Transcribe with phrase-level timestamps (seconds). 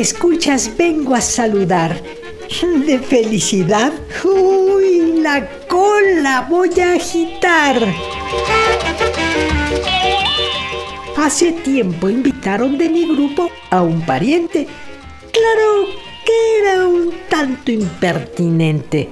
[0.00, 2.00] Escuchas vengo a saludar.
[2.86, 3.92] De felicidad,
[4.24, 7.76] uy, la cola voy a agitar.
[11.16, 14.66] Hace tiempo invitaron de mi grupo a un pariente.
[15.32, 15.86] Claro
[16.24, 19.08] que era un tanto impertinente.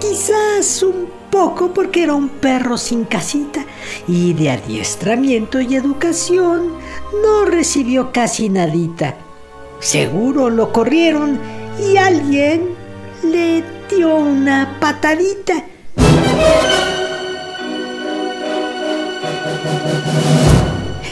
[0.00, 3.66] Quizás un poco porque era un perro sin casita
[4.08, 6.72] y de adiestramiento y educación
[7.22, 9.16] no recibió casi nadita.
[9.80, 11.38] Seguro lo corrieron
[11.78, 12.74] y alguien
[13.22, 15.64] le dio una patadita.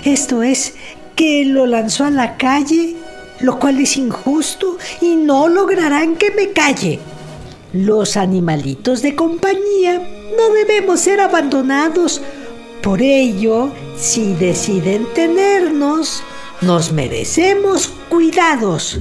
[0.04, 0.74] Esto es
[1.16, 2.96] que lo lanzó a la calle,
[3.40, 7.00] lo cual es injusto y no lograrán que me calle.
[7.72, 9.98] Los animalitos de compañía
[10.36, 12.20] no debemos ser abandonados.
[12.84, 16.22] Por ello, si deciden tenernos,
[16.60, 19.00] nos merecemos cuidados.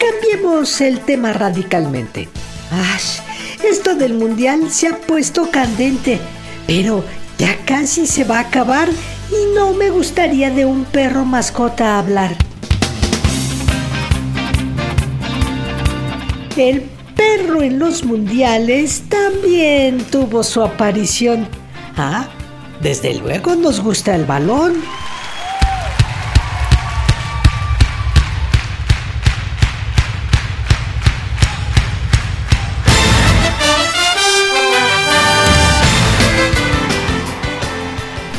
[0.00, 2.28] Cambiemos el tema radicalmente.
[2.72, 3.20] ¡Ash!
[3.64, 6.18] Esto del mundial se ha puesto candente,
[6.66, 7.04] pero
[7.38, 8.88] ya casi se va a acabar
[9.30, 12.34] y no me gustaría de un perro mascota hablar.
[16.56, 21.48] El perro en los mundiales también tuvo su aparición.
[21.96, 22.28] Ah,
[22.80, 24.74] desde luego nos gusta el balón.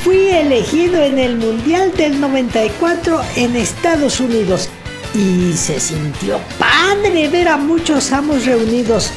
[0.04, 4.70] Fui elegido en el Mundial del 94 en Estados Unidos
[5.14, 9.12] y se sintió padre ver a muchos amos reunidos.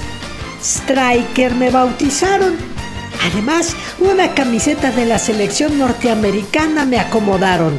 [0.63, 2.55] Striker me bautizaron.
[3.31, 7.79] Además, una camiseta de la selección norteamericana me acomodaron.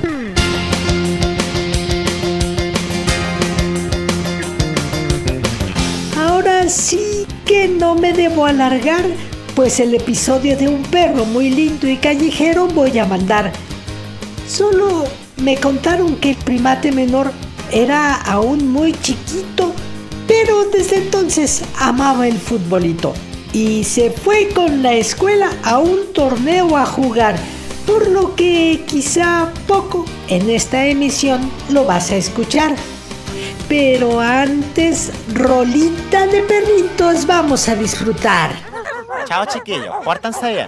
[6.17, 9.03] Ahora sí que no me debo alargar,
[9.55, 13.51] pues el episodio de un perro muy lindo y callejero voy a mandar.
[14.47, 15.05] Solo
[15.38, 17.31] me contaron que el primate menor
[17.71, 19.73] era aún muy chiquito,
[20.27, 23.13] pero desde entonces amaba el futbolito
[23.53, 27.35] y se fue con la escuela a un torneo a jugar,
[27.85, 32.75] por lo que quizá poco en esta emisión lo vas a escuchar.
[33.67, 38.51] Pero antes, rolita de perritos vamos a disfrutar.
[39.25, 40.67] Chao chiquillos, pórtanse bien.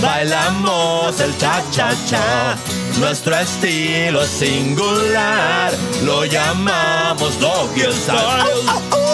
[0.00, 2.56] bailamos el cha-cha-cha.
[2.98, 5.72] Nuestro estilo es singular,
[6.04, 9.07] lo llamamos doggy style.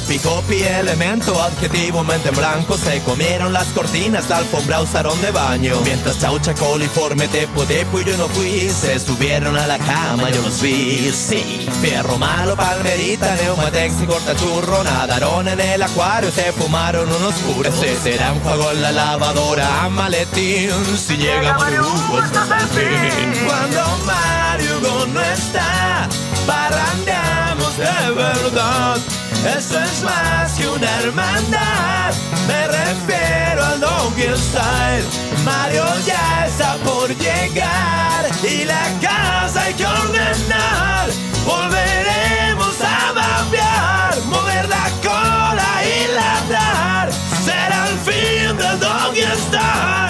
[0.00, 2.76] Copy, copy, elemento, adjetivo, mente en blanco.
[2.78, 5.76] Se comieron las cortinas, la alfombra usaron de baño.
[5.84, 10.42] Mientras chaucha, coliforme, tepo, tepo y yo no fui Se subieron a la cama, yo
[10.42, 17.06] los vi, sí Fierro malo, palmerita, neumatex y cortachurro Nadaron en el acuario, se fumaron
[17.12, 17.74] unos puros.
[17.74, 20.70] Ese será un juego en la lavadora, maletín.
[20.96, 26.08] Si llega Mario Hugo, el fin Cuando Mario Hugo no está
[26.46, 27.39] Parrandeamos
[27.80, 28.98] de verdad
[29.46, 32.12] eso es más que una hermandad.
[32.46, 35.06] Me refiero al Doggy Style.
[35.44, 41.08] Mario ya está por llegar y la casa hay que ordenar.
[41.46, 47.10] Volveremos a babear, mover la cola y ladrar.
[47.42, 50.09] Será el fin del Doggy Style,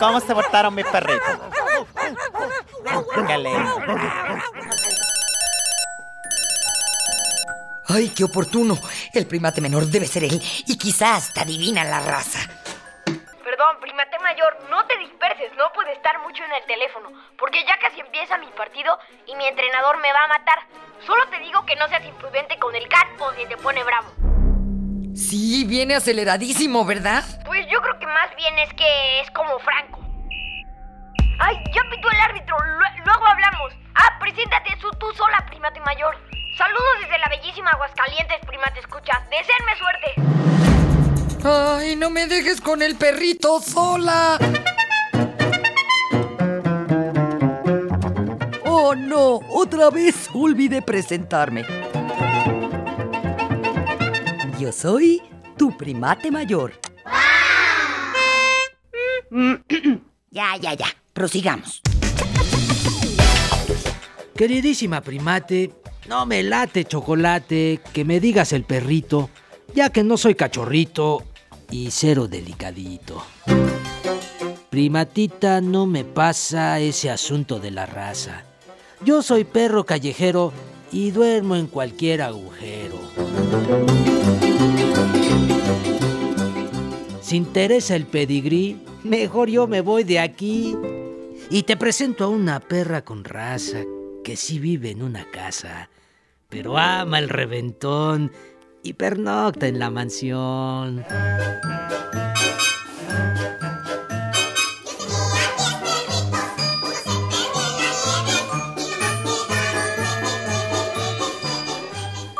[0.00, 1.38] ¿Cómo se portaron mis perritos?
[3.26, 3.60] Qué.
[7.86, 8.78] ¡Ay, qué oportuno!
[9.12, 12.38] El primate menor debe ser él y quizás hasta adivina la raza.
[13.04, 17.76] Perdón, primate mayor, no te disperses, no puedo estar mucho en el teléfono, porque ya
[17.78, 20.60] casi empieza mi partido y mi entrenador me va a matar.
[21.06, 24.29] Solo te digo que no seas imprudente con el cat o se te pone bravo.
[25.20, 27.22] Sí, viene aceleradísimo, ¿verdad?
[27.44, 30.00] Pues yo creo que más bien es que es como Franco.
[31.38, 32.56] ¡Ay, ya pitó el árbitro!
[32.58, 33.72] Lu- luego hablamos.
[33.94, 36.16] Ah, preséntate tú, tú sola, primate mayor.
[36.56, 39.18] Saludos desde la bellísima Aguascalientes, primate escuchas.
[39.30, 40.14] Deseenme suerte.
[41.82, 44.38] ¡Ay, no me dejes con el perrito sola!
[48.64, 49.40] ¡Oh, no!
[49.48, 51.64] Otra vez olvidé presentarme.
[54.60, 55.22] Yo soy
[55.56, 56.74] tu primate mayor.
[60.30, 60.86] ya, ya, ya.
[61.14, 61.80] Prosigamos.
[64.36, 65.72] Queridísima primate,
[66.10, 69.30] no me late chocolate, que me digas el perrito,
[69.74, 71.24] ya que no soy cachorrito
[71.70, 73.24] y cero delicadito.
[74.68, 78.44] Primatita, no me pasa ese asunto de la raza.
[79.02, 80.52] Yo soy perro callejero
[80.92, 83.99] y duermo en cualquier agujero.
[87.30, 90.76] Si interesa el pedigrí, mejor yo me voy de aquí.
[91.48, 93.84] Y te presento a una perra con raza
[94.24, 95.90] que sí vive en una casa,
[96.48, 98.32] pero ama el reventón
[98.82, 101.04] y pernocta en la mansión.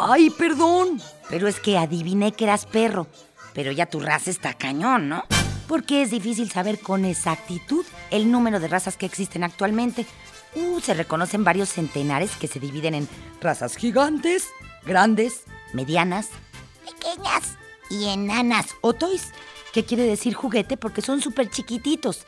[0.00, 1.00] Ay, perdón.
[1.28, 3.06] Pero es que adiviné que eras perro.
[3.52, 5.24] Pero ya tu raza está cañón, ¿no?
[5.66, 10.06] Porque es difícil saber con exactitud el número de razas que existen actualmente.
[10.54, 13.08] Uh, se reconocen varios centenares que se dividen en
[13.40, 14.48] razas gigantes,
[14.84, 16.30] grandes, medianas,
[16.84, 17.56] pequeñas
[17.88, 19.32] y enanas o toys.
[19.72, 20.76] ¿Qué quiere decir juguete?
[20.76, 22.26] Porque son súper chiquititos.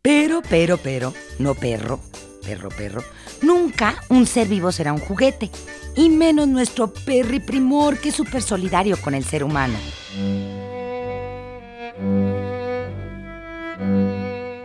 [0.00, 2.00] Pero, pero, pero, no perro,
[2.42, 3.04] perro, perro.
[3.42, 5.50] Nunca un ser vivo será un juguete.
[5.94, 9.78] Y menos nuestro perri primor, que es súper solidario con el ser humano.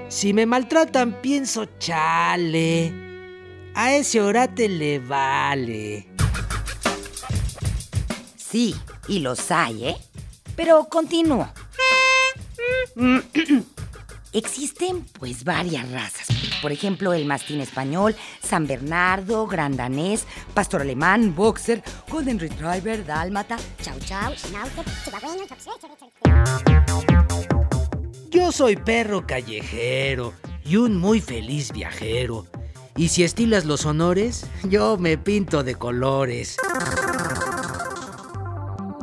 [0.10, 2.94] Si me maltratan, pienso chale.
[3.76, 6.08] A ese orate le vale.
[8.36, 8.76] Sí,
[9.08, 9.98] y los hay, ¿eh?
[10.56, 11.48] Pero continúo.
[14.34, 16.27] Existen pues varias razas.
[16.62, 23.57] Por ejemplo, el mastín español, San Bernardo, gran danés, pastor alemán, boxer, golden retriever, dálmata,
[23.81, 24.86] chau chau, schnauzer,
[28.31, 30.33] Yo soy perro callejero
[30.65, 32.45] y un muy feliz viajero.
[32.95, 36.57] Y si estilas los honores, yo me pinto de colores.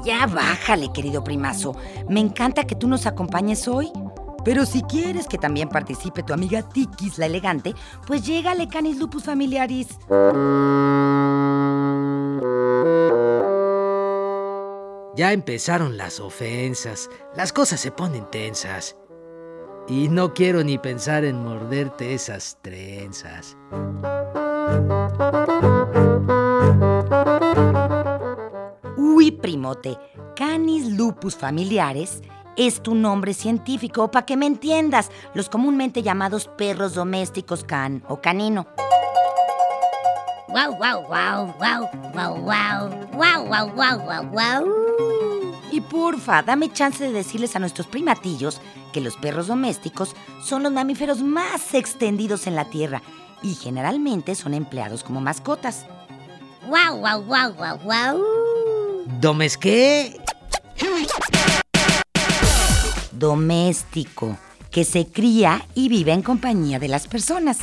[0.05, 1.77] Ya bájale, querido primazo.
[2.09, 3.91] Me encanta que tú nos acompañes hoy.
[4.45, 7.75] Pero si quieres que también participe tu amiga Tikis la elegante,
[8.07, 9.89] pues llégale Canis Lupus Familiaris.
[15.17, 18.97] Ya empezaron las ofensas, las cosas se ponen tensas.
[19.87, 23.57] Y no quiero ni pensar en morderte esas trenzas.
[28.97, 29.97] Uy, primote,
[30.35, 32.23] Canis lupus familiares
[32.57, 38.21] es tu nombre científico, para que me entiendas, los comúnmente llamados perros domésticos can o
[38.21, 38.67] canino.
[40.49, 44.85] Wow, wow, wow, wow, wow, wow, wow, wow, wow, wow, wow.
[45.73, 48.61] Y porfa, dame chance de decirles a nuestros primatillos
[48.93, 53.03] que los perros domésticos son los mamíferos más extendidos en la Tierra
[53.43, 55.87] y generalmente son empleados como mascotas.
[56.69, 58.25] Wow, wow, wow, wow, wow.
[59.21, 60.21] ¿Domes qué?
[63.19, 64.39] Doméstico,
[64.71, 67.59] que se cría y vive en compañía de las personas.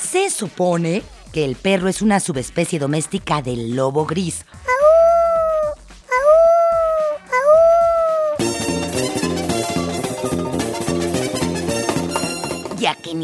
[0.00, 1.02] Se supone
[1.32, 4.44] que el perro es una subespecie doméstica del lobo gris.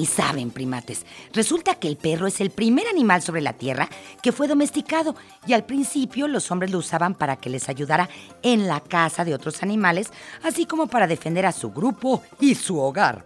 [0.07, 1.05] Saben, primates.
[1.33, 3.89] Resulta que el perro es el primer animal sobre la Tierra
[4.23, 5.15] que fue domesticado
[5.47, 8.09] y al principio los hombres lo usaban para que les ayudara
[8.43, 10.11] en la caza de otros animales,
[10.43, 13.25] así como para defender a su grupo y su hogar.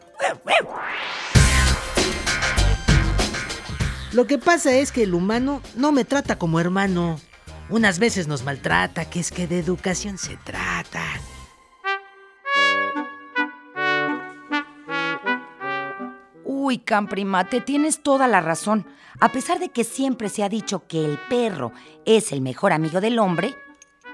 [4.12, 7.20] Lo que pasa es que el humano no me trata como hermano.
[7.68, 11.02] Unas veces nos maltrata, que es que de educación se trata.
[16.68, 18.84] Uy, Camprimate, tienes toda la razón.
[19.20, 21.72] A pesar de que siempre se ha dicho que el perro
[22.04, 23.54] es el mejor amigo del hombre,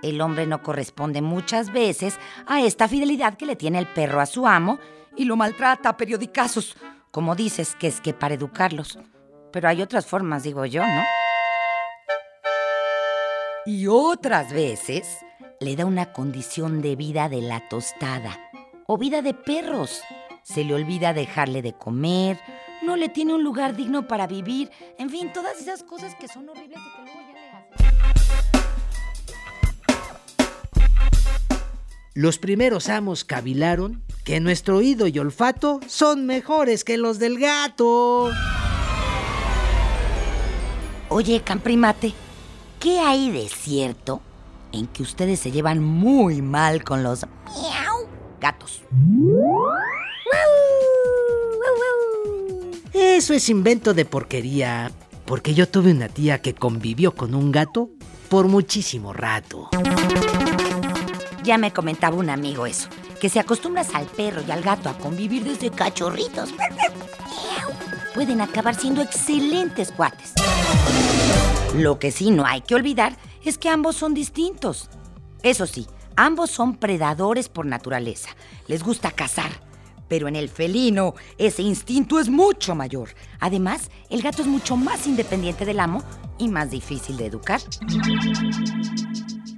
[0.05, 4.27] el hombre no corresponde muchas veces a esta fidelidad que le tiene el perro a
[4.27, 4.79] su amo
[5.17, 6.77] y lo maltrata a periodicazos,
[7.11, 9.01] como dices que es que para educarlos.
[9.53, 11.03] Pero hay otras formas, digo yo, ¿no?
[13.67, 15.19] Y otras veces
[15.59, 18.39] le da una condición de vida de la tostada
[18.87, 20.03] o vida de perros.
[20.45, 22.39] Se le olvida dejarle de comer,
[22.83, 26.51] no le tiene un lugar digno para vivir, en fin, todas esas cosas que son
[26.51, 27.95] horribles y que luego ya le hacen.
[32.13, 38.31] Los primeros amos cavilaron que nuestro oído y olfato son mejores que los del gato.
[41.09, 42.13] Oye, Camprimate,
[42.81, 44.21] ¿qué hay de cierto
[44.73, 48.07] en que ustedes se llevan muy mal con los miau
[48.41, 48.83] gatos?
[52.93, 54.90] Eso es invento de porquería,
[55.25, 57.90] porque yo tuve una tía que convivió con un gato
[58.28, 59.71] por muchísimo rato.
[61.43, 62.88] Ya me comentaba un amigo eso,
[63.21, 66.50] que si acostumbras al perro y al gato a convivir desde cachorritos,
[68.14, 70.33] pueden acabar siendo excelentes cuates.
[71.76, 74.88] Lo que sí no hay que olvidar es que ambos son distintos.
[75.43, 78.31] Eso sí, ambos son predadores por naturaleza.
[78.69, 79.50] Les gusta cazar.
[80.09, 83.11] Pero en el felino ese instinto es mucho mayor.
[83.41, 86.03] Además, el gato es mucho más independiente del amo
[86.39, 87.61] y más difícil de educar.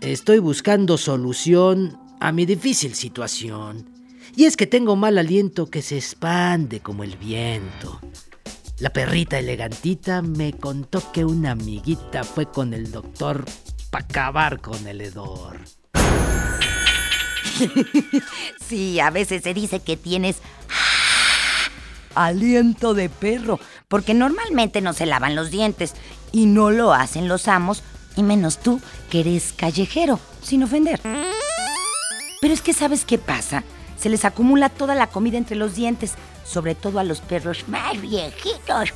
[0.00, 3.90] Estoy buscando solución a mi difícil situación.
[4.36, 8.00] Y es que tengo mal aliento que se expande como el viento.
[8.78, 13.46] La perrita elegantita me contó que una amiguita fue con el doctor
[13.90, 15.60] para acabar con el hedor.
[18.68, 20.38] Sí, a veces se dice que tienes
[22.14, 25.94] aliento de perro, porque normalmente no se lavan los dientes
[26.32, 27.82] y no lo hacen los amos,
[28.16, 31.00] y menos tú, que eres callejero, sin ofender.
[32.40, 33.62] Pero es que ¿sabes qué pasa?
[33.98, 38.00] Se les acumula toda la comida entre los dientes, sobre todo a los perros más
[38.00, 38.92] viejitos.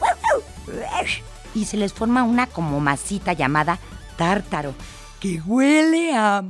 [1.55, 3.79] Y se les forma una como masita llamada
[4.17, 4.75] tártaro,
[5.21, 6.43] que huele a...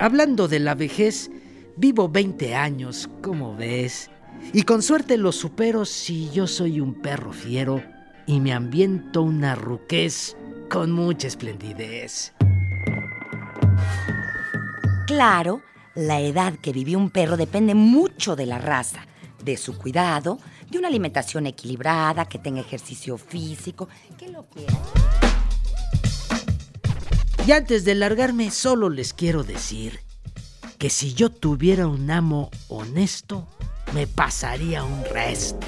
[0.00, 1.30] Hablando de la vejez,
[1.76, 4.10] vivo 20 años, como ves.
[4.52, 7.82] Y con suerte los supero si yo soy un perro fiero
[8.26, 10.36] y me ambiento una ruquez
[10.70, 12.32] con mucha esplendidez.
[15.06, 15.62] Claro,
[15.94, 19.06] la edad que vivió un perro depende mucho de la raza,
[19.42, 20.38] de su cuidado,
[20.70, 24.78] de una alimentación equilibrada, que tenga ejercicio físico, que lo quiera.
[27.48, 30.00] Y antes de largarme, solo les quiero decir
[30.76, 33.48] que si yo tuviera un amo honesto,
[33.94, 35.66] me pasaría un resto.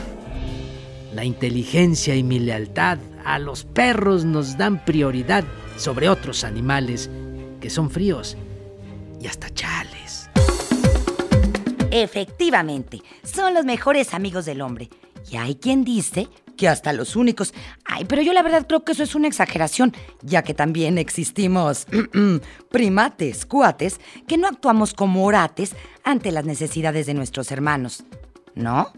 [1.14, 5.42] La inteligencia y mi lealtad a los perros nos dan prioridad
[5.78, 7.08] sobre otros animales
[7.62, 8.36] que son fríos
[9.18, 10.28] y hasta chales.
[11.90, 14.90] Efectivamente, son los mejores amigos del hombre.
[15.30, 17.54] Y hay quien dice que hasta los únicos.
[18.00, 21.86] Ay, pero yo la verdad creo que eso es una exageración, ya que también existimos
[22.70, 28.04] primates, cuates, que no actuamos como orates ante las necesidades de nuestros hermanos.
[28.54, 28.90] ¿No?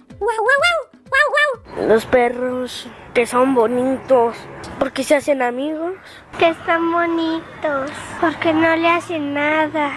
[1.89, 4.37] Los perros que son bonitos,
[4.79, 5.95] porque se hacen amigos.
[6.39, 7.91] Que están bonitos,
[8.21, 9.91] porque no le hacen nada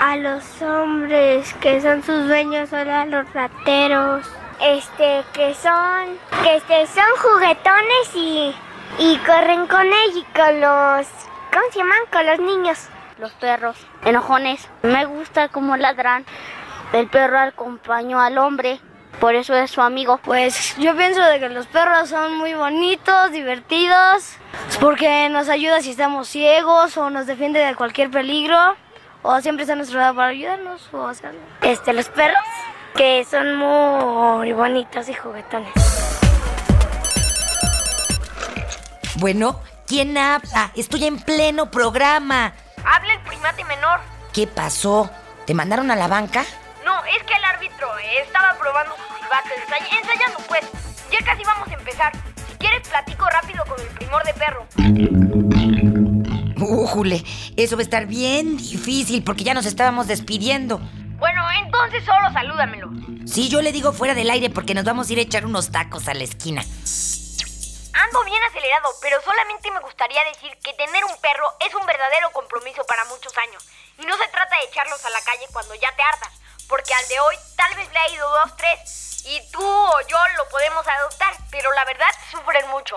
[0.00, 4.24] a los hombres que son sus dueños, solo a los rateros.
[4.60, 8.54] Este, que son, que este, son juguetones y,
[8.98, 11.06] y corren con ellos y con los,
[11.52, 11.98] ¿cómo se llaman?
[12.12, 12.88] Con los niños.
[13.18, 14.68] Los perros, enojones.
[14.82, 16.24] Me gusta cómo ladran.
[16.92, 18.80] El perro acompañó al hombre,
[19.20, 20.18] por eso es su amigo.
[20.18, 24.36] Pues yo pienso de que los perros son muy bonitos, divertidos,
[24.80, 28.76] porque nos ayuda si estamos ciegos o nos defiende de cualquier peligro,
[29.22, 31.40] o siempre está a nuestro lado para ayudarnos, o hacerlo.
[31.62, 32.42] Este, los perros
[32.96, 35.72] que son muy bonitos y juguetones.
[39.16, 40.70] Bueno, ¿quién habla?
[40.76, 42.52] Estoy en pleno programa.
[42.84, 44.00] Habla el primate menor.
[44.32, 45.10] ¿Qué pasó?
[45.46, 46.44] ¿Te mandaron a la banca?
[46.84, 47.88] No, es que el árbitro
[48.24, 50.60] estaba probando sus silbatos, ensay- ensayando pues.
[51.10, 52.12] Ya casi vamos a empezar.
[52.50, 54.66] Si quieres platico rápido con el primor de perro.
[56.66, 57.22] Újule,
[57.56, 60.80] eso va a estar bien difícil porque ya nos estábamos despidiendo.
[61.58, 62.90] Entonces solo salúdamelo.
[63.26, 65.70] Sí, yo le digo fuera del aire porque nos vamos a ir a echar unos
[65.70, 66.62] tacos a la esquina.
[66.62, 72.30] Ando bien acelerado, pero solamente me gustaría decir que tener un perro es un verdadero
[72.32, 73.64] compromiso para muchos años.
[73.98, 76.32] Y no se trata de echarlos a la calle cuando ya te hartas,
[76.68, 79.24] porque al de hoy tal vez le ha ido dos, tres.
[79.26, 82.96] Y tú o yo lo podemos adoptar, pero la verdad sufren mucho.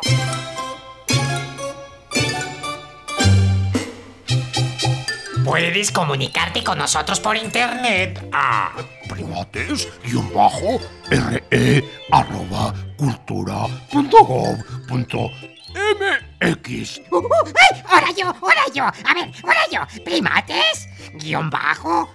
[5.48, 8.74] Puedes comunicarte con nosotros por internet a
[9.08, 9.88] primates
[10.36, 10.78] bajo
[11.10, 14.58] re arroba cultura punto gov
[14.90, 15.32] punto
[16.42, 17.00] mx.
[17.10, 17.82] Uh, uh, ¡Ay!
[17.88, 18.26] ¡Ahora yo!
[18.26, 18.84] ¡Ahora yo!
[18.84, 20.04] A ver, ahora yo.
[20.04, 22.14] Primates guion bajo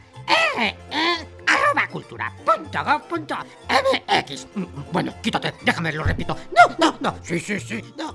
[0.55, 0.77] re
[1.47, 3.37] arroba cultura punto gov punto
[3.71, 4.47] mx.
[4.93, 6.37] Bueno, quítate, déjame, lo repito.
[6.55, 7.19] No, no, no.
[7.23, 8.15] Sí, sí, sí, no.